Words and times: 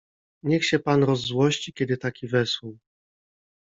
Niech 0.43 0.65
się 0.65 0.79
pan 0.79 1.03
rozzłości, 1.03 1.73
kiedy 1.73 1.97
taki 1.97 2.27
wesół. 2.27 2.77